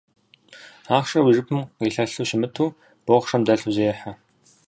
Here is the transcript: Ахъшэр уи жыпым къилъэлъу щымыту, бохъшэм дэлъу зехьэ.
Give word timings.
Ахъшэр 0.97 1.25
уи 1.25 1.35
жыпым 1.37 1.59
къилъэлъу 1.77 2.27
щымыту, 2.29 2.75
бохъшэм 3.05 3.41
дэлъу 3.45 3.71
зехьэ. 3.75 4.11